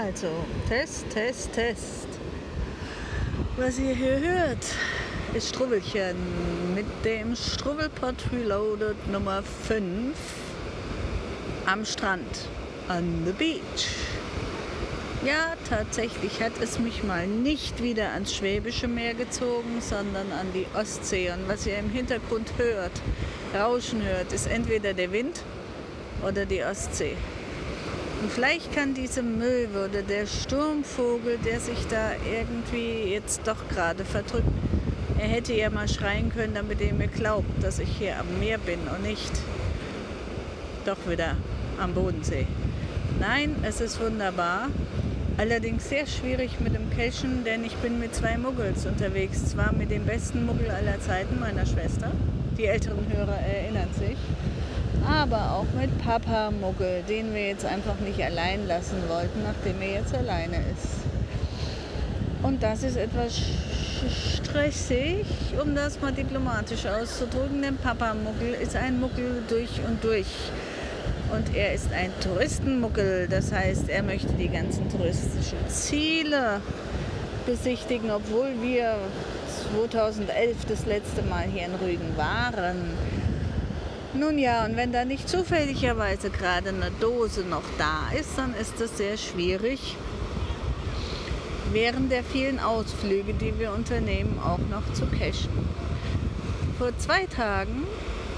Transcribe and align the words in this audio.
Also, 0.00 0.28
Test, 0.70 1.04
Test, 1.10 1.52
Test. 1.52 2.08
Was 3.58 3.78
ihr 3.78 3.94
hier 3.94 4.20
hört, 4.20 4.64
ist 5.34 5.50
Struwwelchen 5.50 6.16
mit 6.74 6.86
dem 7.04 7.36
Struwwelpot 7.36 8.14
Reloaded 8.32 8.96
Nummer 9.12 9.42
5 9.42 10.16
am 11.66 11.84
Strand, 11.84 12.48
on 12.88 13.22
the 13.26 13.32
beach. 13.32 13.88
Ja, 15.26 15.56
tatsächlich 15.68 16.40
hat 16.40 16.52
es 16.62 16.78
mich 16.78 17.04
mal 17.04 17.26
nicht 17.26 17.82
wieder 17.82 18.12
ans 18.12 18.34
Schwäbische 18.34 18.88
Meer 18.88 19.12
gezogen, 19.12 19.82
sondern 19.82 20.32
an 20.32 20.46
die 20.54 20.66
Ostsee. 20.74 21.30
Und 21.32 21.46
was 21.48 21.66
ihr 21.66 21.78
im 21.78 21.90
Hintergrund 21.90 22.50
hört, 22.56 22.92
Rauschen 23.54 24.02
hört, 24.02 24.32
ist 24.32 24.46
entweder 24.46 24.94
der 24.94 25.12
Wind 25.12 25.42
oder 26.26 26.46
die 26.46 26.64
Ostsee. 26.64 27.14
Und 28.22 28.30
vielleicht 28.30 28.72
kann 28.72 28.94
diese 28.94 29.20
oder 29.20 30.02
der 30.02 30.26
Sturmvogel, 30.26 31.38
der 31.44 31.58
sich 31.58 31.88
da 31.90 32.12
irgendwie 32.32 33.12
jetzt 33.12 33.40
doch 33.48 33.68
gerade 33.68 34.04
verdrückt, 34.04 34.46
er 35.18 35.26
hätte 35.26 35.52
ja 35.54 35.70
mal 35.70 35.88
schreien 35.88 36.32
können, 36.32 36.54
damit 36.54 36.80
ihr 36.80 36.94
mir 36.94 37.08
glaubt, 37.08 37.62
dass 37.62 37.80
ich 37.80 37.88
hier 37.98 38.20
am 38.20 38.38
Meer 38.38 38.58
bin 38.58 38.78
und 38.94 39.02
nicht 39.02 39.32
doch 40.84 40.98
wieder 41.08 41.36
am 41.80 41.94
Bodensee. 41.94 42.46
Nein, 43.18 43.56
es 43.62 43.80
ist 43.80 44.00
wunderbar. 44.00 44.68
Allerdings 45.36 45.88
sehr 45.88 46.06
schwierig 46.06 46.60
mit 46.60 46.76
dem 46.76 46.90
Cashen, 46.90 47.42
denn 47.44 47.64
ich 47.64 47.74
bin 47.76 47.98
mit 47.98 48.14
zwei 48.14 48.38
Muggels 48.38 48.86
unterwegs. 48.86 49.46
Zwar 49.46 49.72
mit 49.72 49.90
dem 49.90 50.04
besten 50.04 50.46
Muggel 50.46 50.70
aller 50.70 51.00
Zeiten, 51.00 51.40
meiner 51.40 51.66
Schwester. 51.66 52.12
Die 52.56 52.66
älteren 52.66 53.04
Hörer 53.12 53.40
erinnern 53.40 53.88
sich 53.98 54.18
aber 55.06 55.52
auch 55.52 55.66
mit 55.78 55.96
Papa 55.98 56.50
Muggel, 56.50 57.02
den 57.08 57.34
wir 57.34 57.48
jetzt 57.48 57.64
einfach 57.64 57.98
nicht 58.00 58.22
allein 58.22 58.66
lassen 58.66 58.96
wollten, 59.08 59.42
nachdem 59.42 59.80
er 59.80 60.00
jetzt 60.00 60.14
alleine 60.14 60.56
ist. 60.56 61.02
Und 62.42 62.62
das 62.62 62.82
ist 62.82 62.96
etwas 62.96 63.40
stressig, 64.34 65.24
um 65.62 65.74
das 65.74 66.00
mal 66.00 66.12
diplomatisch 66.12 66.86
auszudrücken, 66.86 67.62
denn 67.62 67.76
Papa 67.76 68.14
Muggel 68.14 68.54
ist 68.60 68.74
ein 68.74 69.00
Muggel 69.00 69.42
durch 69.48 69.80
und 69.86 70.02
durch. 70.02 70.26
Und 71.32 71.54
er 71.56 71.72
ist 71.72 71.92
ein 71.92 72.12
Touristenmuggel, 72.20 73.26
das 73.28 73.52
heißt, 73.52 73.88
er 73.88 74.02
möchte 74.02 74.32
die 74.34 74.48
ganzen 74.48 74.90
touristischen 74.90 75.58
Ziele 75.68 76.60
besichtigen, 77.46 78.10
obwohl 78.10 78.50
wir 78.60 78.96
2011 79.72 80.56
das 80.68 80.84
letzte 80.84 81.22
Mal 81.22 81.44
hier 81.44 81.66
in 81.66 81.74
Rügen 81.74 82.16
waren. 82.16 82.76
Nun 84.14 84.38
ja, 84.38 84.66
und 84.66 84.76
wenn 84.76 84.92
da 84.92 85.06
nicht 85.06 85.26
zufälligerweise 85.26 86.28
gerade 86.28 86.68
eine 86.68 86.90
Dose 87.00 87.42
noch 87.42 87.62
da 87.78 88.10
ist, 88.18 88.36
dann 88.36 88.54
ist 88.54 88.78
das 88.78 88.98
sehr 88.98 89.16
schwierig, 89.16 89.96
während 91.72 92.12
der 92.12 92.22
vielen 92.22 92.60
Ausflüge, 92.60 93.32
die 93.32 93.58
wir 93.58 93.72
unternehmen, 93.72 94.38
auch 94.38 94.58
noch 94.70 94.92
zu 94.92 95.06
cashen. 95.06 95.50
Vor 96.78 96.90
zwei 96.98 97.24
Tagen 97.24 97.84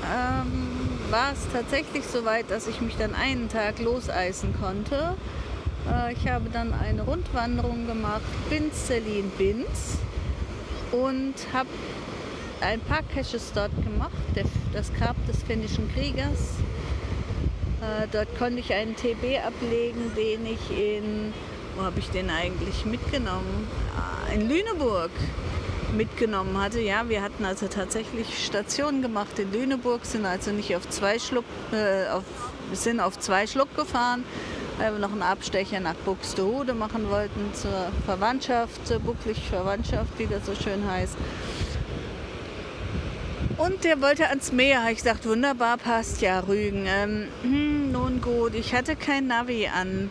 ähm, 0.04 1.10
war 1.10 1.32
es 1.32 1.40
tatsächlich 1.52 2.04
so 2.04 2.24
weit, 2.24 2.52
dass 2.52 2.68
ich 2.68 2.80
mich 2.80 2.96
dann 2.96 3.12
einen 3.12 3.48
Tag 3.48 3.80
loseisen 3.80 4.54
konnte. 4.60 5.16
Äh, 5.90 6.12
ich 6.12 6.28
habe 6.28 6.50
dann 6.50 6.72
eine 6.72 7.02
Rundwanderung 7.02 7.88
gemacht, 7.88 8.22
Binz, 8.48 8.86
Celine 8.86 9.28
Binz 9.38 9.98
und 10.92 11.34
habe 11.52 11.68
ein 12.60 12.80
paar 12.80 13.02
Caches 13.02 13.52
dort 13.54 13.72
gemacht, 13.82 14.12
das 14.72 14.92
Grab 14.94 15.16
des 15.26 15.42
finnischen 15.42 15.92
Kriegers. 15.92 16.58
Äh, 17.80 18.06
dort 18.10 18.36
konnte 18.38 18.60
ich 18.60 18.72
einen 18.72 18.96
TB 18.96 19.44
ablegen, 19.46 20.12
den 20.16 20.46
ich 20.46 20.70
in, 20.70 21.32
wo 21.76 21.82
habe 21.82 21.98
ich 21.98 22.08
den 22.08 22.30
eigentlich 22.30 22.84
mitgenommen? 22.86 23.68
Ah, 23.96 24.32
in 24.32 24.48
Lüneburg 24.48 25.10
mitgenommen 25.94 26.60
hatte. 26.60 26.80
Ja, 26.80 27.08
wir 27.08 27.22
hatten 27.22 27.44
also 27.44 27.68
tatsächlich 27.68 28.44
Stationen 28.44 29.02
gemacht 29.02 29.38
in 29.38 29.52
Lüneburg, 29.52 30.04
sind 30.04 30.24
also 30.26 30.50
nicht 30.50 30.74
auf 30.76 30.88
zwei 30.88 31.18
Schluck, 31.18 31.44
äh, 31.72 32.08
auf, 32.08 32.24
sind 32.72 33.00
auf 33.00 33.18
zwei 33.18 33.46
Schluck 33.46 33.74
gefahren, 33.76 34.24
weil 34.78 34.92
wir 34.92 34.98
noch 34.98 35.12
einen 35.12 35.22
Abstecher 35.22 35.80
nach 35.80 35.94
Buxtehude 35.94 36.74
machen 36.74 37.10
wollten 37.10 37.52
zur 37.54 37.92
Verwandtschaft, 38.06 38.86
zur 38.86 38.98
bucklig 38.98 39.38
Verwandtschaft, 39.48 40.18
wie 40.18 40.26
das 40.26 40.46
so 40.46 40.54
schön 40.54 40.88
heißt. 40.88 41.16
Und 43.64 43.82
der 43.84 44.02
wollte 44.02 44.28
ans 44.28 44.52
Meer. 44.52 44.82
Ich 44.92 45.02
dachte, 45.02 45.30
wunderbar, 45.30 45.78
passt 45.78 46.20
ja, 46.20 46.40
Rügen. 46.40 46.84
Ähm, 46.86 47.28
hm, 47.42 47.92
nun 47.92 48.20
gut, 48.20 48.54
ich 48.54 48.74
hatte 48.74 48.94
kein 48.94 49.26
Navi 49.26 49.68
an. 49.68 50.10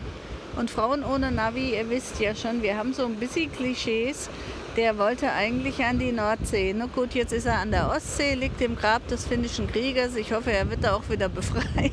Und 0.56 0.70
Frauen 0.70 1.04
ohne 1.04 1.30
Navi, 1.30 1.76
ihr 1.76 1.88
wisst 1.88 2.18
ja 2.18 2.34
schon, 2.34 2.62
wir 2.62 2.76
haben 2.76 2.94
so 2.94 3.04
ein 3.04 3.14
bisschen 3.14 3.52
Klischees. 3.52 4.28
Der 4.76 4.98
wollte 4.98 5.30
eigentlich 5.30 5.84
an 5.84 6.00
die 6.00 6.10
Nordsee. 6.10 6.74
Na 6.76 6.86
gut, 6.86 7.14
jetzt 7.14 7.32
ist 7.32 7.46
er 7.46 7.60
an 7.60 7.70
der 7.70 7.90
Ostsee, 7.90 8.34
liegt 8.34 8.60
im 8.60 8.74
Grab 8.74 9.06
des 9.06 9.24
finnischen 9.24 9.68
Kriegers. 9.70 10.16
Ich 10.16 10.32
hoffe, 10.32 10.50
er 10.50 10.68
wird 10.68 10.82
da 10.82 10.94
auch 10.94 11.08
wieder 11.08 11.28
befreit. 11.40 11.92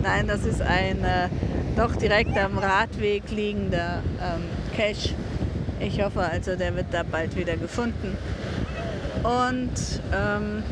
Nein, 0.00 0.28
das 0.28 0.44
ist 0.44 0.62
ein 0.62 1.02
äh, 1.04 1.28
doch 1.76 1.96
direkt 1.96 2.38
am 2.38 2.58
Radweg 2.58 3.24
liegender 3.30 4.02
ähm, 4.20 4.44
Cache. 4.76 5.14
Ich 5.80 6.00
hoffe 6.00 6.20
also, 6.20 6.54
der 6.54 6.76
wird 6.76 6.86
da 6.92 7.02
bald 7.02 7.36
wieder 7.36 7.56
gefunden. 7.56 8.16
Und 9.22 9.70
ähm, 10.12 10.62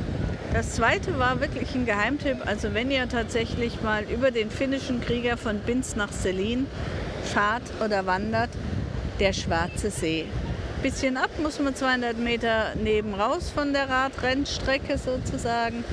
das 0.52 0.72
zweite 0.72 1.18
war 1.18 1.40
wirklich 1.40 1.74
ein 1.74 1.86
Geheimtipp. 1.86 2.38
Also 2.44 2.74
wenn 2.74 2.90
ihr 2.90 3.08
tatsächlich 3.08 3.82
mal 3.82 4.02
über 4.04 4.30
den 4.30 4.50
finnischen 4.50 5.00
Krieger 5.00 5.36
von 5.36 5.58
Binz 5.60 5.94
nach 5.94 6.12
Selin 6.12 6.66
fahrt 7.22 7.62
oder 7.84 8.06
wandert, 8.06 8.50
der 9.20 9.32
Schwarze 9.32 9.90
See. 9.90 10.26
Bisschen 10.82 11.16
ab 11.16 11.30
muss 11.42 11.60
man 11.60 11.74
200 11.74 12.18
Meter 12.18 12.72
neben 12.82 13.14
raus 13.14 13.52
von 13.54 13.72
der 13.72 13.88
Radrennstrecke 13.88 14.96
sozusagen. 14.98 15.84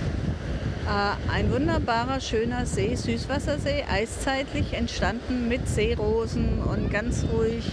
Äh, 0.87 1.31
ein 1.31 1.51
wunderbarer, 1.51 2.21
schöner 2.21 2.65
See, 2.65 2.95
Süßwassersee, 2.95 3.83
eiszeitlich 3.91 4.73
entstanden 4.73 5.49
mit 5.49 5.67
Seerosen 5.67 6.63
und 6.63 6.89
ganz 6.89 7.25
ruhig 7.33 7.65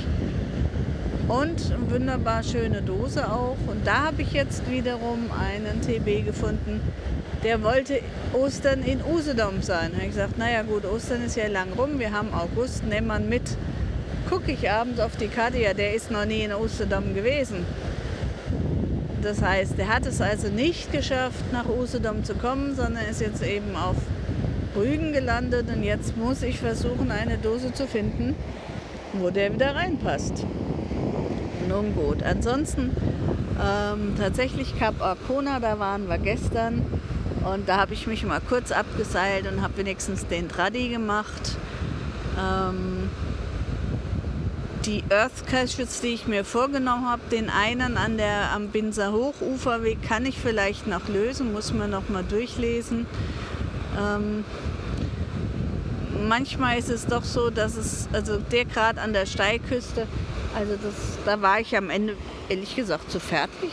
und 1.29 1.73
eine 1.73 1.91
wunderbar 1.91 2.43
schöne 2.43 2.83
Dose 2.83 3.31
auch. 3.31 3.57
Und 3.67 3.87
da 3.87 4.05
habe 4.05 4.23
ich 4.23 4.33
jetzt 4.33 4.71
wiederum 4.71 5.31
einen 5.39 5.81
TB 5.81 6.27
gefunden, 6.27 6.81
der 7.43 7.63
wollte 7.63 8.01
Ostern 8.33 8.83
in 8.83 9.01
Usedom 9.03 9.63
sein. 9.63 9.91
Da 9.91 9.97
habe 9.99 10.07
ich 10.07 10.13
gesagt, 10.13 10.39
naja 10.39 10.63
gut, 10.63 10.85
Ostern 10.85 11.23
ist 11.25 11.37
ja 11.37 11.47
lang 11.49 11.73
rum, 11.77 11.99
wir 11.99 12.13
haben 12.13 12.33
August, 12.33 12.85
nehmen 12.85 13.07
wir 13.09 13.21
mit. 13.21 13.57
Gucke 14.29 14.53
ich 14.53 14.71
abends 14.71 15.01
auf 15.01 15.17
die 15.17 15.29
Karte, 15.29 15.59
ja, 15.59 15.75
der 15.75 15.95
ist 15.95 16.11
noch 16.11 16.25
nie 16.25 16.43
in 16.43 16.53
Usedom 16.53 17.15
gewesen. 17.15 17.67
Das 19.23 19.43
heißt, 19.43 19.79
der 19.79 19.89
hat 19.89 20.07
es 20.07 20.21
also 20.21 20.49
nicht 20.49 20.93
geschafft, 20.93 21.53
nach 21.53 21.67
Usedom 21.69 22.25
zu 22.25 22.35
kommen, 22.35 22.75
sondern 22.75 23.05
ist 23.11 23.21
jetzt 23.21 23.43
eben 23.43 23.75
auf 23.77 23.97
Rügen 24.77 25.13
gelandet 25.13 25.67
und 25.75 25.83
jetzt 25.83 26.17
muss 26.17 26.43
ich 26.43 26.59
versuchen, 26.59 27.11
eine 27.11 27.39
Dose 27.39 27.73
zu 27.73 27.87
finden, 27.87 28.35
wo 29.15 29.31
der 29.31 29.53
wieder 29.55 29.75
reinpasst 29.75 30.45
nun 31.69 31.95
gut. 31.95 32.23
Ansonsten 32.23 32.91
ähm, 33.63 34.15
tatsächlich 34.19 34.79
Cap 34.79 35.01
Arcona, 35.01 35.61
da 35.61 35.79
waren 35.79 36.09
wir 36.09 36.19
gestern 36.19 36.85
und 37.45 37.69
da 37.69 37.77
habe 37.77 37.95
ich 37.95 38.07
mich 38.07 38.25
mal 38.25 38.41
kurz 38.41 38.73
abgeseilt 38.73 39.47
und 39.51 39.63
habe 39.63 39.77
wenigstens 39.79 40.27
den 40.27 40.49
Traddy 40.49 40.89
gemacht. 40.89 41.57
Ähm, 42.39 43.11
die 44.87 45.03
Earth 45.11 45.47
Caches, 45.47 46.01
die 46.03 46.09
ich 46.09 46.27
mir 46.27 46.45
vorgenommen 46.45 47.09
habe, 47.09 47.23
den 47.31 47.49
einen 47.49 47.97
an 47.97 48.19
der, 48.19 48.53
am 48.55 48.69
Binzer 48.69 49.13
Hochuferweg 49.13 50.03
kann 50.03 50.27
ich 50.27 50.39
vielleicht 50.39 50.87
noch 50.87 51.09
lösen, 51.09 51.53
muss 51.53 51.73
man 51.73 51.91
noch 51.91 52.09
mal 52.09 52.23
durchlesen. 52.23 53.07
Ähm, 53.99 54.45
manchmal 56.29 56.79
ist 56.79 56.91
es 56.91 57.07
doch 57.07 57.25
so, 57.25 57.51
dass 57.51 57.77
es, 57.77 58.09
also 58.13 58.39
der 58.39 58.65
gerade 58.65 59.01
an 59.01 59.13
der 59.13 59.27
Steilküste, 59.27 60.07
also 60.55 60.77
das, 60.77 60.95
da 61.25 61.41
war 61.43 61.61
ich 61.61 61.77
am 61.77 61.91
Ende 61.91 62.17
ehrlich 62.49 62.77
gesagt 62.77 63.11
zu 63.11 63.21
fertig 63.21 63.71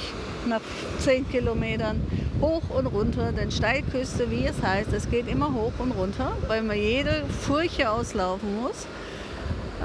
nach 0.48 0.62
zehn 1.00 1.28
Kilometern 1.30 2.02
hoch 2.42 2.64
und 2.70 2.88
runter, 2.88 3.32
denn 3.32 3.52
Steilküste, 3.52 4.32
wie 4.32 4.46
es 4.46 4.62
heißt, 4.62 4.92
es 4.94 5.10
geht 5.10 5.28
immer 5.28 5.54
hoch 5.54 5.74
und 5.78 5.92
runter, 5.92 6.32
weil 6.48 6.64
man 6.64 6.78
jede 6.78 7.24
Furche 7.42 7.92
auslaufen 7.92 8.62
muss. 8.62 8.88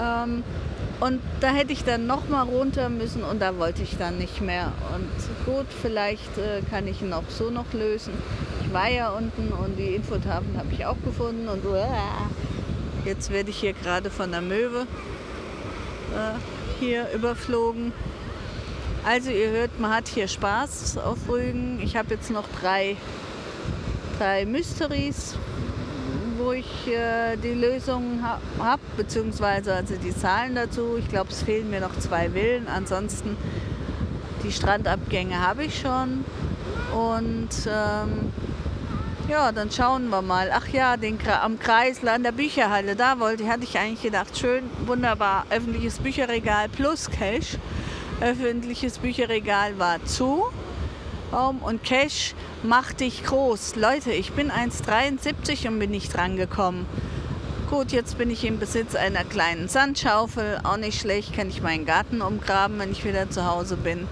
Ähm, 0.00 0.43
und 0.98 1.20
da 1.40 1.48
hätte 1.48 1.75
ich 1.75 1.84
dann 1.84 2.06
noch 2.06 2.28
mal 2.31 2.43
runter 2.43 2.88
müssen 2.88 3.22
und 3.22 3.42
da 3.42 3.58
wollte 3.58 3.82
ich 3.82 3.99
dann 3.99 4.16
nicht 4.16 4.40
mehr. 4.40 4.72
Und 4.94 5.44
gut, 5.44 5.66
vielleicht 5.82 6.38
äh, 6.38 6.62
kann 6.70 6.87
ich 6.87 7.02
ihn 7.02 7.12
auch 7.12 7.28
so 7.28 7.50
noch 7.50 7.70
lösen. 7.75 8.14
Ich 8.64 8.72
war 8.72 8.88
ja 8.88 9.10
unten 9.10 9.52
und 9.52 9.76
die 9.78 9.94
Infotafel 9.94 10.56
habe 10.56 10.69
ich 10.72 10.87
auch 10.87 10.96
gefunden 11.04 11.49
und 11.49 11.64
uh, 11.66 11.76
jetzt 13.04 13.31
werde 13.31 13.50
ich 13.50 13.58
hier 13.58 13.75
gerade 13.75 14.10
von 14.10 14.31
der 14.32 14.40
Möwe 14.40 14.87
äh, 16.14 16.56
hier 16.78 17.08
überflogen. 17.14 17.93
Also 19.05 19.31
ihr 19.31 19.50
hört, 19.50 19.78
man 19.78 19.94
hat 19.94 20.08
hier 20.08 20.26
Spaß 20.26 20.99
auf 20.99 21.28
Rügen. 21.28 21.81
Ich 21.81 21.96
habe 21.96 22.14
jetzt 22.14 22.31
noch 22.31 22.44
drei, 22.61 22.96
drei 24.19 24.44
Mysteries, 24.44 25.37
wo 26.38 26.52
ich 26.52 26.88
äh, 26.88 27.37
die 27.37 27.55
Lösung 27.55 28.20
ha 28.23 28.40
habe, 28.58 28.82
beziehungsweise 28.96 29.75
also 29.75 29.94
die 29.96 30.14
Zahlen 30.14 30.55
dazu. 30.55 30.96
Ich 30.99 31.08
glaube, 31.08 31.31
es 31.31 31.43
fehlen 31.43 31.70
mir 31.70 31.81
noch 31.81 31.96
zwei 31.99 32.31
Villen. 32.31 32.67
Ansonsten 32.67 33.37
die 34.43 34.52
Strandabgänge 34.52 35.40
habe 35.40 35.64
ich 35.64 35.81
schon. 35.81 36.25
Und 36.93 37.50
ähm, 37.69 38.32
ja, 39.28 39.50
dann 39.50 39.70
schauen 39.70 40.08
wir 40.08 40.23
mal. 40.23 40.50
Ach 40.52 40.69
ja, 40.69 40.96
den, 40.96 41.19
am 41.43 41.58
Kreisel 41.58 42.08
an 42.08 42.23
der 42.23 42.32
Bücherhalle, 42.32 42.96
da 42.96 43.19
wollte, 43.19 43.49
hatte 43.49 43.64
ich 43.64 43.78
eigentlich 43.78 44.02
gedacht, 44.02 44.38
schön, 44.38 44.70
wunderbar, 44.87 45.46
öffentliches 45.50 45.99
Bücherregal 45.99 46.69
plus 46.69 47.11
Cash. 47.11 47.56
Öffentliches 48.20 48.99
Bücherregal 48.99 49.78
war 49.78 50.05
zu. 50.05 50.44
Raum 51.32 51.58
und 51.58 51.82
Cash 51.82 52.34
macht 52.62 53.00
dich 53.00 53.25
groß. 53.25 53.75
Leute, 53.76 54.12
ich 54.12 54.32
bin 54.32 54.50
1,73 54.50 55.69
und 55.69 55.78
bin 55.81 55.90
nicht 55.90 56.17
rangekommen. 56.17 56.87
Gut, 57.69 57.90
jetzt 57.90 58.17
bin 58.17 58.31
ich 58.31 58.44
im 58.44 58.61
Besitz 58.61 58.94
einer 58.94 59.25
kleinen 59.25 59.69
Sandschaufel. 59.69 60.61
Auch 60.62 60.76
nicht 60.76 61.00
schlecht, 61.00 61.34
kann 61.34 61.49
ich 61.49 61.62
meinen 61.62 61.84
Garten 61.84 62.23
umgraben, 62.23 62.78
wenn 62.78 62.93
ich 62.93 63.05
wieder 63.05 63.28
zu 63.28 63.44
Hause 63.44 63.76
bin. 63.76 64.06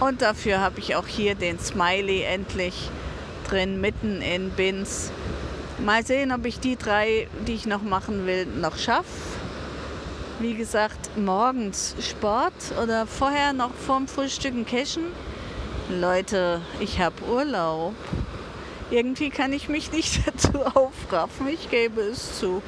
Und 0.00 0.20
dafür 0.20 0.60
habe 0.60 0.80
ich 0.80 0.96
auch 0.96 1.06
hier 1.06 1.36
den 1.36 1.60
Smiley 1.60 2.22
endlich 2.22 2.90
drin, 3.50 3.80
mitten 3.80 4.22
in 4.22 4.50
Bins. 4.50 5.10
Mal 5.78 6.04
sehen, 6.04 6.32
ob 6.32 6.44
ich 6.44 6.60
die 6.60 6.76
drei, 6.76 7.26
die 7.46 7.54
ich 7.54 7.66
noch 7.66 7.82
machen 7.82 8.26
will, 8.26 8.46
noch 8.46 8.76
schaffe. 8.76 9.08
Wie 10.38 10.54
gesagt, 10.54 11.16
morgens 11.16 11.94
Sport 12.00 12.54
oder 12.82 13.06
vorher 13.06 13.52
noch 13.52 13.72
vorm 13.74 14.08
Frühstücken 14.08 14.64
cashen. 14.66 15.04
Leute, 15.90 16.60
ich 16.80 17.00
habe 17.00 17.16
Urlaub. 17.30 17.94
Irgendwie 18.90 19.30
kann 19.30 19.52
ich 19.52 19.68
mich 19.68 19.92
nicht 19.92 20.20
dazu 20.26 20.64
aufraffen, 20.64 21.48
ich 21.48 21.70
gebe 21.70 22.00
es 22.00 22.38
zu. 22.38 22.62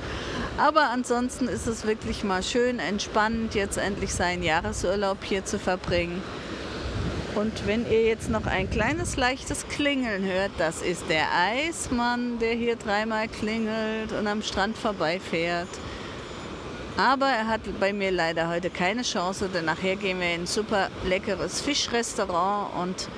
Aber 0.58 0.90
ansonsten 0.90 1.48
ist 1.48 1.66
es 1.66 1.86
wirklich 1.86 2.24
mal 2.24 2.42
schön 2.42 2.78
entspannend, 2.78 3.54
jetzt 3.54 3.78
endlich 3.78 4.12
seinen 4.12 4.42
Jahresurlaub 4.42 5.18
hier 5.22 5.44
zu 5.44 5.58
verbringen. 5.58 6.22
Und 7.34 7.66
wenn 7.66 7.90
ihr 7.90 8.02
jetzt 8.02 8.28
noch 8.28 8.44
ein 8.46 8.68
kleines 8.68 9.16
leichtes 9.16 9.66
Klingeln 9.68 10.22
hört, 10.22 10.50
das 10.58 10.82
ist 10.82 11.04
der 11.08 11.26
Eismann, 11.34 12.38
der 12.38 12.52
hier 12.52 12.76
dreimal 12.76 13.26
klingelt 13.26 14.12
und 14.12 14.26
am 14.26 14.42
Strand 14.42 14.76
vorbeifährt. 14.76 15.68
Aber 16.98 17.26
er 17.26 17.46
hat 17.46 17.62
bei 17.80 17.94
mir 17.94 18.10
leider 18.10 18.48
heute 18.48 18.68
keine 18.68 19.00
Chance, 19.00 19.48
denn 19.48 19.64
nachher 19.64 19.96
gehen 19.96 20.20
wir 20.20 20.34
in 20.34 20.42
ein 20.42 20.46
super 20.46 20.90
leckeres 21.04 21.62
Fischrestaurant 21.62 22.76
und 22.76 23.08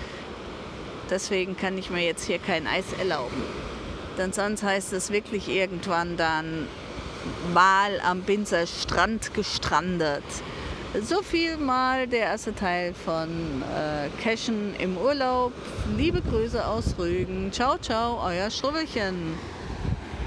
deswegen 1.11 1.57
kann 1.57 1.77
ich 1.77 1.91
mir 1.91 2.05
jetzt 2.05 2.25
hier 2.25 2.39
kein 2.39 2.69
Eis 2.69 2.93
erlauben. 2.97 3.43
Denn 4.17 4.33
sonst 4.33 4.63
heißt 4.63 4.93
es 4.93 5.11
wirklich 5.11 5.49
irgendwann 5.49 6.17
dann 6.17 6.69
mal 7.53 8.01
am 8.01 8.21
Binzer 8.21 8.69
Strand 8.69 9.35
gestrandet. 9.35 10.23
So 11.03 11.23
viel 11.23 11.57
mal 11.57 12.07
der 12.07 12.21
erste 12.21 12.55
Teil 12.55 12.95
von 12.95 13.29
äh, 13.63 14.09
Cashen 14.23 14.77
im 14.79 14.97
Urlaub. 14.97 15.53
Liebe 15.97 16.23
Grüße 16.23 16.65
aus 16.65 16.95
Rügen. 16.97 17.51
Ciao, 17.51 17.77
ciao, 17.79 18.21
euer 18.25 18.49
Struwelchen. 18.49 19.35